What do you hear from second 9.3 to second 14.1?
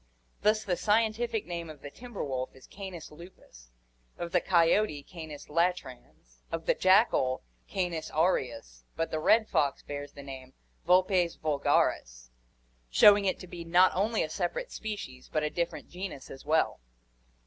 fox bears the name Vulpes vulgaris, showing it to be not